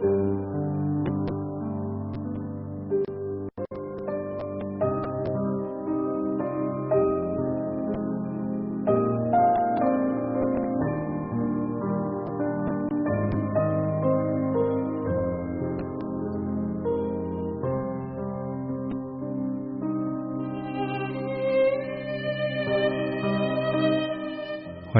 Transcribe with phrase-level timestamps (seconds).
[0.00, 0.06] 欢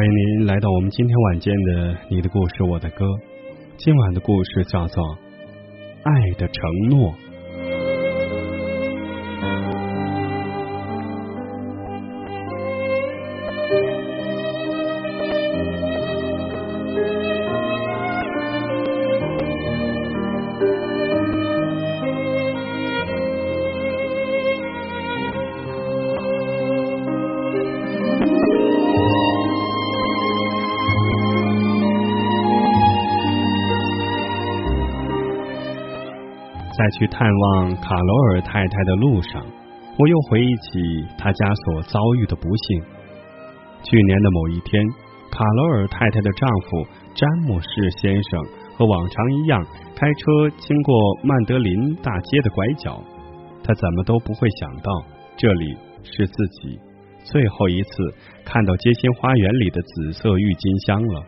[0.04, 3.04] 迎您来到我们今天晚间的《你的故事我的歌》。
[3.78, 5.04] 今晚的故事叫做
[6.02, 7.12] 《爱的承诺》。
[36.88, 39.44] 在去探望卡罗尔太太的路上，
[39.98, 40.80] 我又回忆起
[41.18, 42.82] 她家所遭遇的不幸。
[43.82, 44.82] 去年的某一天，
[45.30, 47.68] 卡罗尔太太的丈夫詹姆士
[48.00, 48.42] 先生
[48.74, 49.62] 和往常一样
[49.94, 52.98] 开车经过曼德林大街的拐角，
[53.62, 54.90] 他怎么都不会想到
[55.36, 56.32] 这里是自
[56.62, 56.80] 己
[57.22, 57.90] 最后一次
[58.46, 61.22] 看到街心花园里的紫色郁金香了。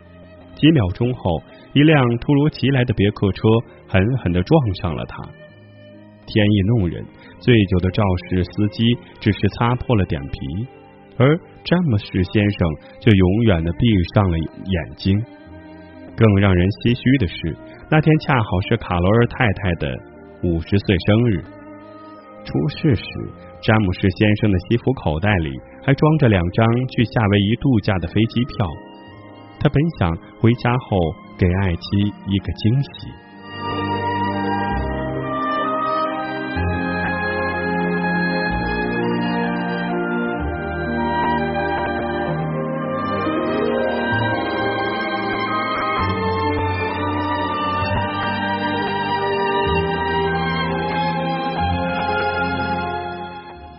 [0.54, 1.42] 几秒钟后，
[1.74, 3.42] 一辆突如其来的别克车
[3.88, 5.22] 狠狠的撞上了他。
[6.30, 7.04] 天意弄人，
[7.40, 10.38] 醉酒的肇事司机只是擦破了点皮，
[11.18, 12.68] 而詹姆士先生
[13.00, 15.18] 却永远的闭上了眼睛。
[16.16, 17.56] 更让人唏嘘的是，
[17.90, 19.90] 那天恰好是卡罗尔太太的
[20.44, 21.42] 五十岁生日。
[22.44, 23.04] 出事时，
[23.62, 25.50] 詹姆士先生的西服口袋里
[25.82, 28.66] 还装着两张去夏威夷度假的飞机票。
[29.58, 30.96] 他本想回家后
[31.36, 31.80] 给爱妻
[32.28, 33.08] 一个惊喜。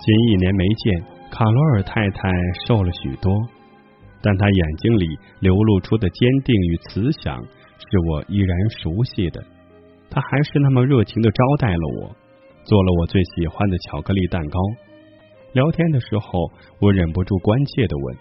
[0.03, 2.28] 近一年没见，卡罗尔太太
[2.66, 3.31] 瘦了许多，
[4.19, 5.06] 但她眼睛里
[5.39, 9.40] 流露出的坚定与慈祥是我依然熟悉的。
[10.09, 12.16] 她还是那么热情的招待了我，
[12.63, 14.59] 做了我最喜欢的巧克力蛋糕。
[15.53, 18.17] 聊天的时候，我忍不住关切的问：“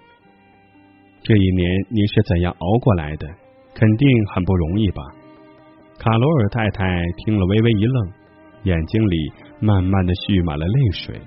[1.25, 3.27] 这一年你是怎样熬过来的？
[3.73, 5.03] 肯定很不容易吧？”
[5.99, 8.13] 卡罗尔太太听了微微一愣，
[8.65, 11.21] 眼睛里慢慢的蓄满了泪水。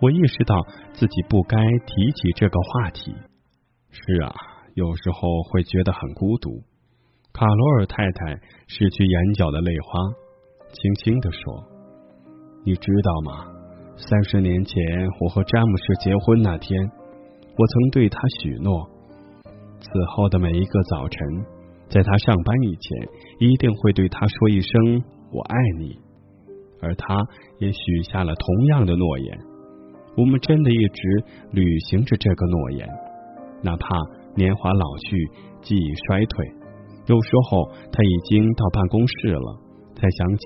[0.00, 0.54] 我意识到
[0.92, 3.14] 自己不该提起这个话题。
[3.90, 4.32] 是啊，
[4.74, 6.62] 有时候会觉得很孤独。
[7.32, 8.34] 卡罗尔太太
[8.68, 10.00] 拭去眼角的泪花，
[10.72, 11.64] 轻轻的说
[12.64, 13.46] ：“你知道吗？
[13.96, 14.76] 三十年前
[15.20, 16.78] 我和詹姆士结婚那天，
[17.56, 18.88] 我曾对他许诺，
[19.80, 21.18] 此后的每一个早晨，
[21.88, 23.08] 在他上班以前，
[23.40, 25.02] 一定会对他说一声
[25.34, 25.98] ‘我爱你’，
[26.80, 27.16] 而他
[27.58, 29.38] 也许下了同样的诺言。”
[30.18, 32.88] 我们真的一直履行着这个诺言，
[33.62, 33.96] 哪怕
[34.34, 35.16] 年华老去，
[35.62, 36.44] 记忆衰退。
[37.06, 39.60] 有时候他已经到办公室了，
[39.94, 40.42] 才想起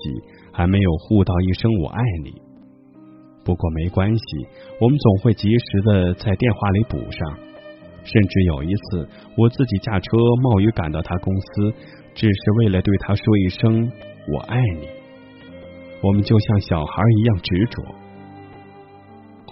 [0.51, 2.31] 还没有互道一声“我爱你”。
[3.43, 4.23] 不过没关系，
[4.79, 7.39] 我们总会及时的在电话里补上。
[8.03, 10.07] 甚至有一次，我自己驾车
[10.43, 11.73] 冒雨赶到他公司，
[12.13, 13.91] 只是为了对他说一声
[14.31, 14.87] “我爱你”。
[16.03, 18.02] 我们就像小孩一样执着。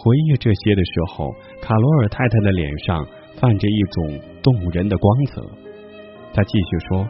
[0.03, 1.31] 回忆这些的时候，
[1.61, 3.05] 卡罗尔太太的脸上
[3.35, 5.43] 泛着一种动人的光泽。
[6.33, 7.05] 她继续说：“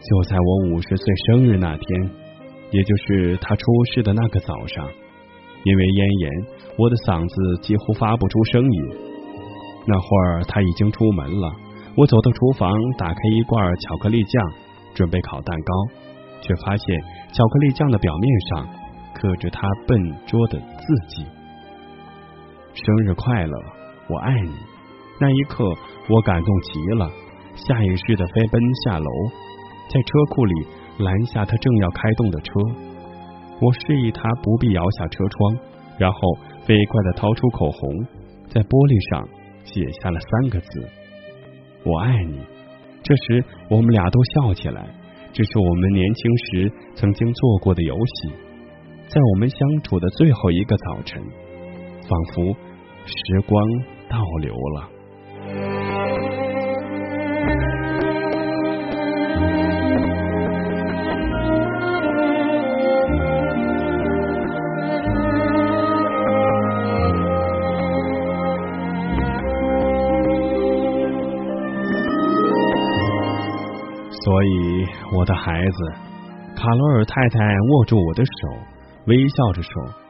[0.00, 2.10] 就在我五十岁生日那天，
[2.70, 4.88] 也就是他出事的那个早上，
[5.64, 6.32] 因为咽炎，
[6.78, 8.82] 我的嗓子几乎发不出声音。
[9.86, 11.52] 那会儿他已经出门了，
[11.96, 14.52] 我走到厨房，打开一罐巧克力酱，
[14.94, 15.74] 准备烤蛋糕，
[16.40, 17.00] 却发现
[17.32, 18.68] 巧克力酱的表面上
[19.12, 21.26] 刻着他笨拙的字迹。”
[22.84, 23.58] 生日快乐，
[24.08, 24.52] 我爱你。
[25.20, 25.64] 那一刻，
[26.08, 27.10] 我感动极了，
[27.56, 29.10] 下意识的飞奔下楼，
[29.90, 30.54] 在车库里
[30.98, 32.52] 拦下他正要开动的车。
[33.60, 35.58] 我示意他不必摇下车窗，
[35.98, 36.18] 然后
[36.64, 37.90] 飞快的掏出口红，
[38.46, 39.28] 在玻璃上
[39.64, 40.88] 写下了三个字
[41.82, 42.38] ：“我爱你。”
[43.02, 44.86] 这时，我们俩都笑起来。
[45.32, 48.30] 这是我们年轻时曾经做过的游戏，
[49.08, 51.20] 在我们相处的最后一个早晨，
[52.06, 52.54] 仿佛。
[53.08, 53.66] 时光
[54.08, 54.88] 倒流了，
[74.10, 75.78] 所以我的孩子，
[76.54, 77.38] 卡罗尔太太
[77.70, 78.30] 握住我的手，
[79.06, 80.07] 微笑着说。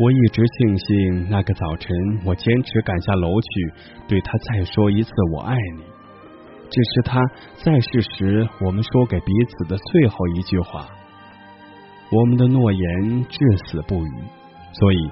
[0.00, 1.94] 我一直庆幸那个早晨，
[2.24, 3.48] 我坚持赶下楼去，
[4.08, 5.82] 对他再说一次“我爱你”。
[6.72, 7.20] 这是他
[7.62, 10.88] 在世时我们说给彼此的最后一句话。
[12.10, 14.10] 我们的诺言至死不渝，
[14.72, 15.10] 所以，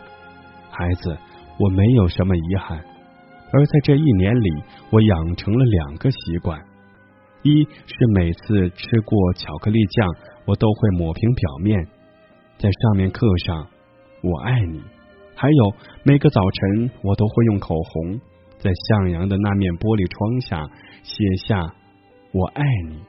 [0.71, 1.19] 孩子，
[1.59, 2.79] 我没有什么遗憾。
[3.53, 4.51] 而在这一年里，
[4.89, 6.59] 我养成了两个习惯：
[7.43, 10.09] 一是每次吃过巧克力酱，
[10.47, 11.87] 我都会抹平表面，
[12.57, 13.67] 在上面刻上。
[14.23, 14.83] 我爱你，
[15.37, 18.21] 还有每个早晨，我都会用口红
[18.59, 20.69] 在向阳的那面玻璃窗下
[21.03, 21.75] 写下
[22.35, 23.01] “我爱你”。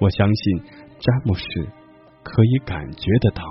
[0.00, 0.60] 我相信
[1.00, 1.44] 詹姆士
[2.22, 3.42] 可以感觉得到。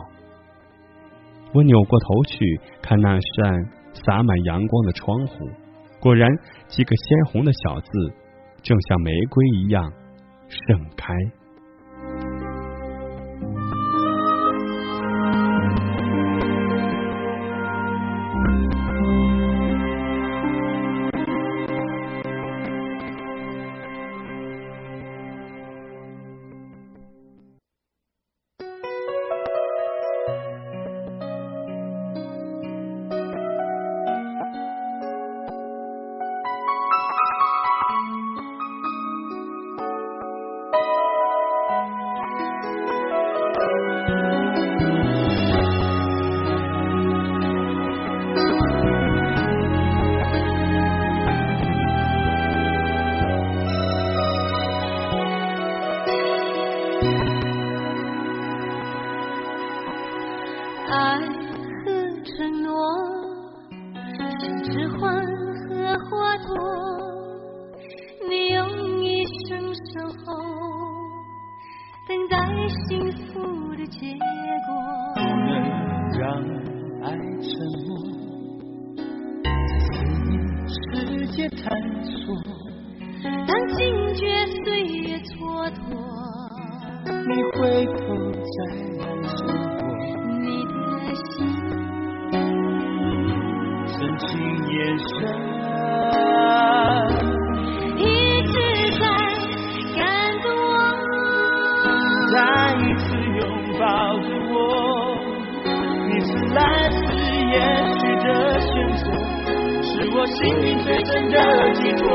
[1.54, 5.50] 我扭过头去看那扇洒满阳光的窗户，
[6.00, 6.30] 果然
[6.68, 7.90] 几个鲜红的小字
[8.62, 9.92] 正像玫瑰一样
[10.48, 11.14] 盛开。
[81.40, 81.44] 你
[87.54, 88.02] 回头
[88.42, 88.58] 再
[88.98, 89.78] 来生活，
[90.42, 90.74] 你的
[91.14, 91.36] 心，
[93.86, 94.26] 深情
[94.68, 95.08] 眼神，
[97.98, 98.02] 一
[98.48, 98.54] 直
[98.98, 99.06] 在
[99.96, 100.02] 感
[100.42, 100.74] 动我。
[102.34, 102.36] 再
[102.82, 103.40] 一次拥
[103.78, 103.86] 抱
[104.22, 104.56] 着我，
[106.08, 106.98] 你是来自
[107.54, 107.56] 也
[107.94, 108.28] 许的
[108.60, 108.68] 选
[108.98, 109.06] 择，
[109.98, 111.36] 是我心灵最真的
[111.74, 112.06] 寄托。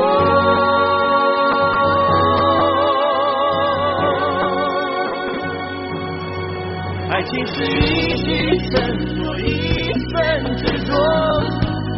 [7.09, 8.79] 爱情是一句承
[9.17, 10.95] 诺，一份执着。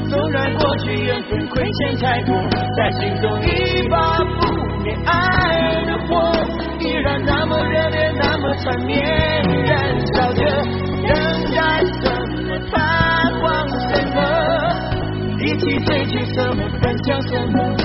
[0.09, 2.35] 纵然过去缘分亏欠太多，
[2.75, 6.33] 在心中一把不灭爱的火，
[6.79, 9.03] 依然那么热烈，那么缠绵，
[9.65, 10.64] 燃烧着，
[15.79, 15.79] 么？
[15.79, 16.69] 一起追求什么？
[16.81, 17.84] 分享什么？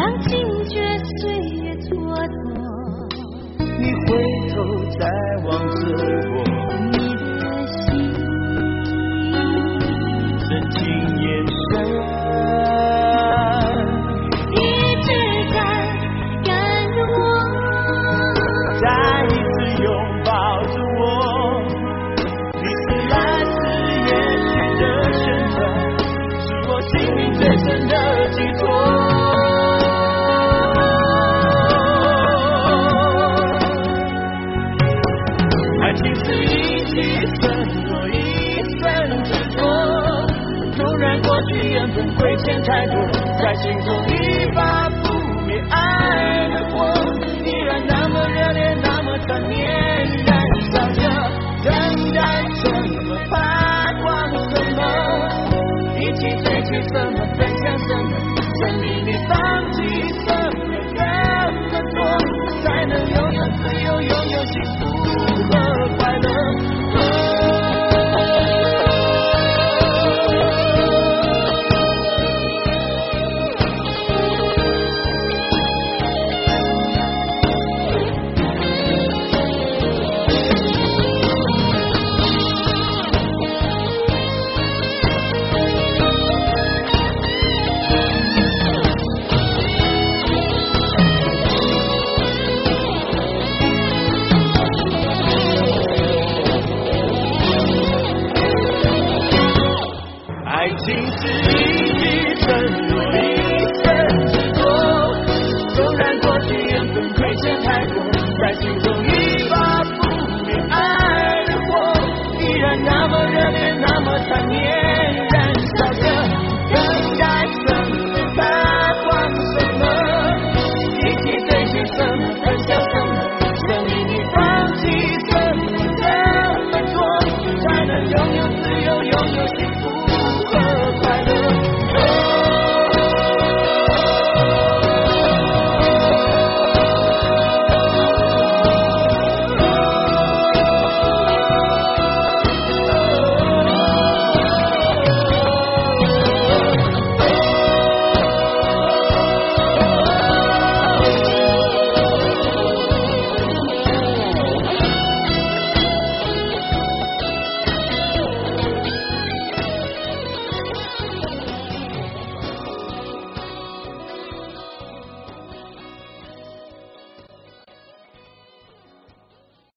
[0.00, 0.39] 想起。